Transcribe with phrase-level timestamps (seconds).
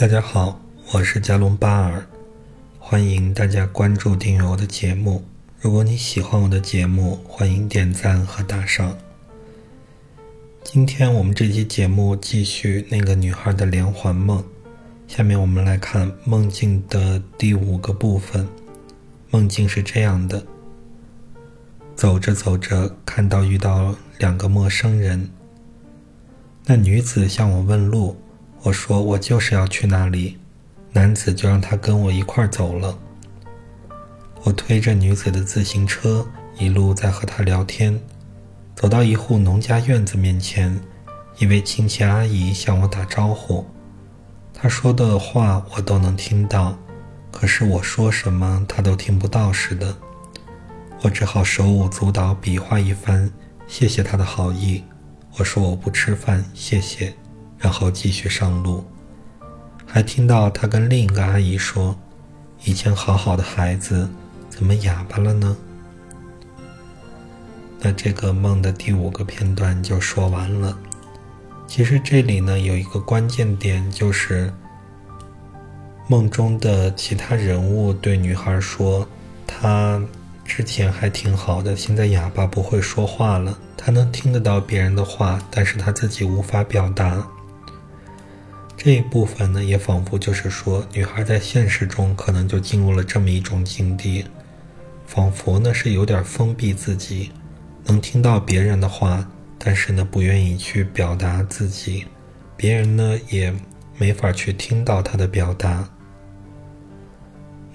[0.00, 0.58] 大家好，
[0.94, 2.02] 我是加隆巴尔，
[2.78, 5.22] 欢迎大家关注订阅我的节目。
[5.60, 8.96] 如果你喜欢我的节目，欢迎点赞和打赏。
[10.64, 14.42] 今天我们这期节目继续那个女孩的连环梦，
[15.06, 18.48] 下面我们来看梦境的第五个部分。
[19.28, 20.42] 梦境是这样的：
[21.94, 25.28] 走着走着，看到遇到两个陌生人，
[26.64, 28.16] 那女子向我问路。
[28.62, 30.36] 我说我就是要去那里，
[30.92, 32.98] 男子就让他跟我一块儿走了。
[34.42, 36.26] 我推着女子的自行车，
[36.58, 37.98] 一路在和她聊天。
[38.74, 40.78] 走到一户农家院子面前，
[41.38, 43.66] 一位亲戚阿姨向我打招呼。
[44.54, 46.78] 她说的话我都能听到，
[47.30, 49.94] 可是我说什么她都听不到似的。
[51.02, 53.30] 我只好手舞足蹈比划一番，
[53.66, 54.84] 谢谢她的好意。
[55.38, 57.14] 我说我不吃饭，谢谢。
[57.60, 58.82] 然后继续上路，
[59.86, 61.94] 还听到他跟另一个阿姨说
[62.64, 64.08] ：“以前好好的孩子，
[64.48, 65.54] 怎么哑巴了呢？”
[67.78, 70.76] 那这个梦的第五个片段就说完了。
[71.66, 74.52] 其实这里呢有一个关键点，就是
[76.08, 79.06] 梦中的其他人物对女孩说
[79.46, 80.00] ：“她
[80.44, 87.24] 之前还挺好的，现在哑巴不会说话了，她能听得到别人的话，但是她自己无法表达。”
[88.82, 94.24] 这一部分呢，也仿佛就是说，女孩在现实中可能就进入了这么一种境地，
[95.04, 97.30] 仿佛呢是有点封闭自己，
[97.84, 102.06] 能听到别人的话，但是呢不愿意去表达自己，
[102.56, 103.54] 别人呢也
[103.98, 105.86] 没法去听到她的表达。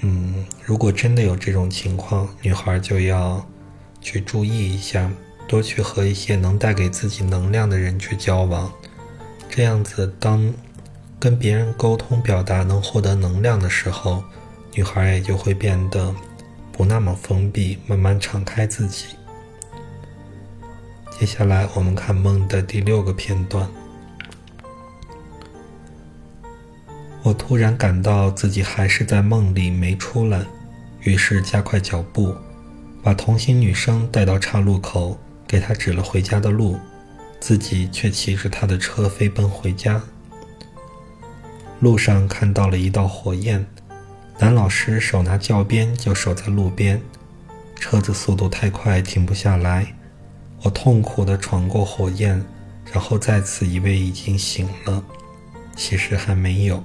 [0.00, 3.46] 嗯，如果真的有这种情况，女孩就要
[4.00, 5.12] 去注意一下，
[5.46, 8.72] 多去和一些能带给自己能量的人去交往，
[9.50, 10.50] 这样子当。
[11.24, 14.22] 跟别人沟通表达能获得能量的时候，
[14.74, 16.14] 女孩也就会变得
[16.70, 19.06] 不那么封闭，慢慢敞开自己。
[21.18, 23.66] 接下来我们看梦的第六个片段。
[27.22, 30.44] 我突然感到自己还是在梦里没出来，
[31.00, 32.34] 于是加快脚步，
[33.02, 36.78] 把同行女生带到岔路口，给她指了回家的路，
[37.40, 40.02] 自己却骑着她的车飞奔回家。
[41.84, 43.62] 路上看到了一道火焰，
[44.38, 46.98] 男老师手拿教鞭就守在路边，
[47.76, 49.94] 车子速度太快停不下来，
[50.62, 52.42] 我痛苦地闯过火焰，
[52.90, 55.04] 然后再次以为已经醒了，
[55.76, 56.82] 其实还没有。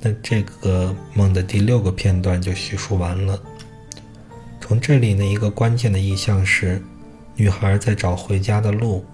[0.00, 3.40] 那这个梦的第六个片段就叙述完了。
[4.60, 6.82] 从这里呢，一个关键的意象是，
[7.36, 9.04] 女孩在找回家的路。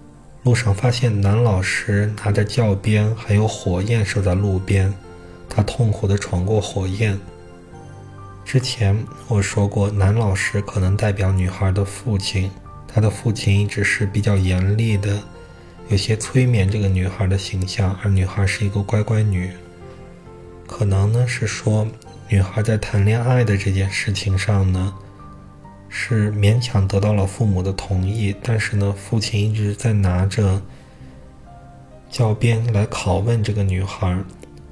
[0.43, 4.93] 路上发现男老师拿着教鞭，还有火焰守在路边，
[5.49, 7.17] 他痛苦地闯过火焰。
[8.43, 8.93] 之前
[9.29, 12.51] 我说过，男老师可能代表女孩的父亲，
[12.85, 15.17] 他的父亲一直是比较严厉的，
[15.87, 19.49] 有些催眠这个女孩的形象，而女孩是一个乖乖女。
[20.67, 21.87] 可能呢是说，
[22.27, 24.93] 女孩在谈恋爱的这件事情上呢。
[25.95, 30.59] 是勉强得到了父母的同意，但是呢，父亲一直在拿着
[32.09, 34.17] 教鞭来拷问这个女孩，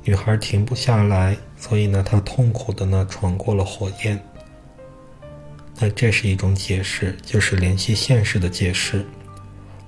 [0.04, 4.20] 女孩停不下来，所以呢，她痛苦的呢闯过了火焰。
[5.78, 9.06] 那这是一种解释，就是联系现实的解释。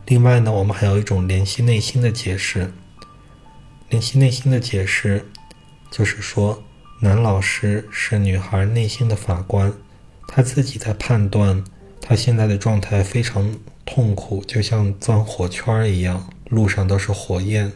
[0.06, 2.72] 另外呢，我们还有一种联系内心的解释。
[3.90, 5.26] 联系内心的解释，
[5.90, 6.64] 就是说，
[7.00, 9.74] 男老师是女孩内心的法官。
[10.36, 11.64] 他自己在判断，
[12.02, 13.56] 他现在的状态非常
[13.86, 17.72] 痛苦，就像钻火圈一样，路上都是火焰。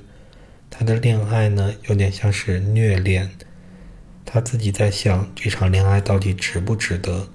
[0.67, 3.29] 他的恋爱呢，有点像是虐恋。
[4.25, 7.29] 他自己在想，这场恋爱到底值不值得？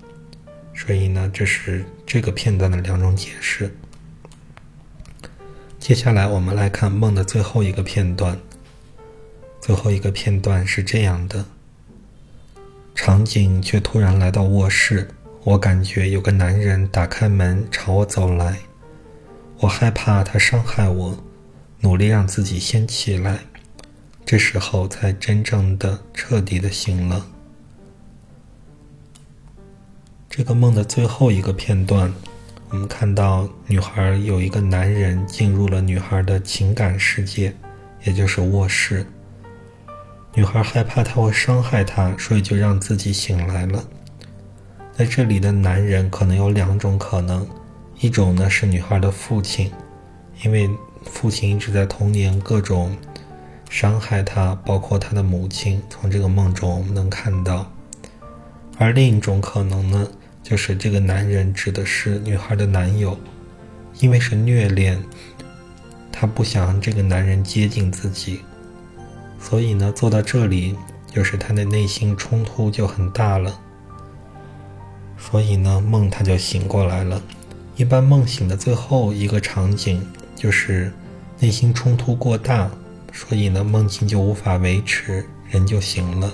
[0.75, 3.73] 所以呢，这是这个片段的两种解释。
[5.79, 8.37] 接下来我们来看梦的最后一个片段。
[9.61, 11.45] 最后一个片段是这样的。
[12.95, 15.09] 场景却突然来到卧室，
[15.45, 18.61] 我感觉有个男人打开门朝我走来，
[19.59, 21.19] 我害怕他伤害我，
[21.81, 23.41] 努力让自己先起来，
[24.25, 27.27] 这时候才真正的彻底的醒了。
[30.31, 32.15] 这个梦的最后一个片段，
[32.71, 37.53] 我们看到女孩有一个男人进入了女孩的情感世界，
[38.05, 39.05] 也就是卧室。
[40.35, 43.85] 女孩害怕他会伤害她，所以就让自己醒来了。
[44.97, 47.47] 在这里的男人可能有两种可能，
[47.99, 49.73] 一种呢是女孩的父亲，
[50.45, 50.69] 因为
[51.05, 52.95] 父亲一直在童年各种
[53.71, 57.67] 伤害她，包括她的母亲，从这个梦中我们能看到。
[58.79, 60.07] 而另一种可能呢，
[60.43, 63.19] 就是这个男人指的是女孩的男友，
[63.99, 65.03] 因为是虐恋，
[66.13, 68.41] 她不想让这个男人接近自己，
[69.41, 70.77] 所以呢，做到这里，
[71.11, 73.59] 就是她的内心冲突就很大了。
[75.31, 77.23] 所以呢，梦他就醒过来了。
[77.77, 80.93] 一般梦醒的最后一个场景就是
[81.39, 82.69] 内心冲突过大。
[83.15, 86.33] 所以呢，梦境就无法维持，人就醒了。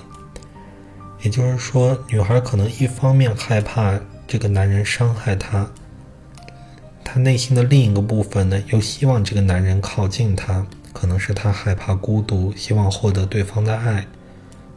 [1.21, 5.69] 也就是说，女孩可能一方面害怕这个男人伤害她，
[7.03, 14.07] 她内心的另一个部分呢，又希望这个男人靠近她，可能是她害怕孤独，希望获得对方的爱，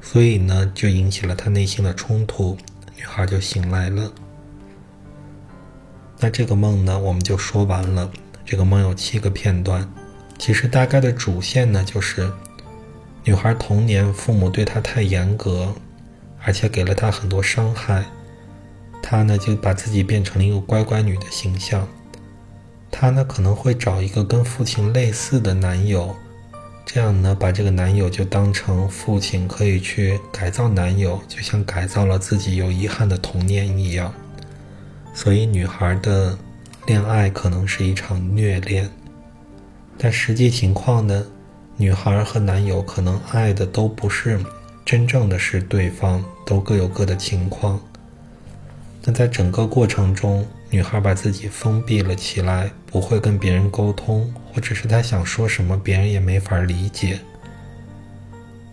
[0.00, 2.58] 所以呢，就引起了她内心的冲突，
[3.02, 4.12] 女孩就醒来了。
[6.20, 8.08] 那这个梦呢，我们就说完了。
[8.44, 9.92] 这个梦有七个片段。
[10.38, 12.30] 其实大概的主线呢，就是
[13.24, 15.74] 女孩童年父母对她太严格，
[16.44, 18.04] 而且给了她很多伤害，
[19.02, 21.88] 她呢就把自己变成了一个乖乖女的形象。
[22.88, 26.14] 她呢可能会找一个跟父亲类似的男友，
[26.84, 34.12] 这样呢把这个男友就当成父亲可以去改造男友，就像改造了自己有遗憾的童年一样。
[35.14, 36.36] 所以女孩的
[36.86, 38.88] 恋爱可能是一场虐恋。
[39.96, 41.24] 但实际情况呢？
[41.78, 44.38] 女孩和男友可能爱的都不是
[44.84, 47.80] 真正的是对方，都各有各的情况。
[49.04, 57.20] 那在整个过程中，女孩把自己封闭了起来，不会跟别人沟通，或者是她想说什么，别人也没法理解。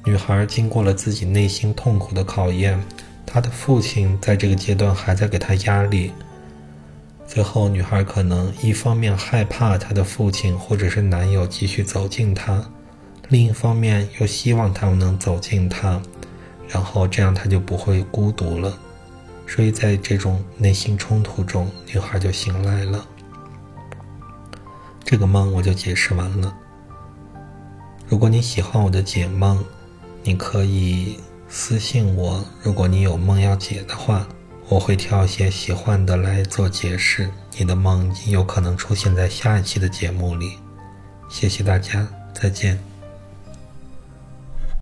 [0.06, 2.82] 女孩经过了自己内心痛苦的考验，
[3.26, 6.14] 她的父亲在这个阶段还在给她压力。
[7.28, 12.64] 最后，女孩可能一方面害怕她的父亲或者是男友继续走近她，
[13.28, 16.02] 另一方面又希望他们能走近她，
[16.70, 18.74] 然后这样她就不会孤独了。
[19.50, 23.06] 所以在这种内心冲突中，女孩就醒来了。
[25.04, 26.56] 这个梦我就解释完了。
[28.08, 29.62] 如果你喜欢我的解梦，
[30.24, 31.20] 你可以
[31.50, 32.46] 私信我。
[32.62, 34.28] 如果你有梦要解的话。
[34.70, 40.60] 我会挑一些喜欢的来做解释，你的梦有可能出现在下一期的节目里。
[41.28, 42.89] 谢谢大家，再见。